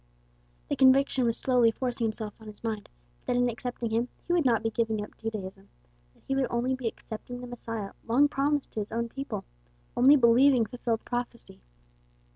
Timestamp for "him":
3.91-4.07